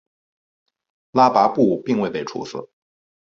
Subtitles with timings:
[1.11, 2.67] 拉跋布并未被处死。